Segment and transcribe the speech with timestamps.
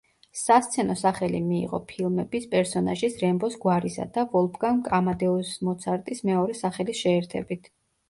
[0.43, 7.75] სასცენო სახელი მიიღო ფილმების პერსონაჟის რემბოს გვარისა და ვოლფგანგ ამადეუს მოცარტის მეორე სახელის შეერთებით.